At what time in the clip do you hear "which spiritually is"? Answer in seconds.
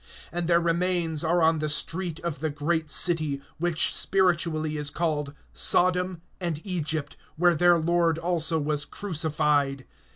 3.59-4.89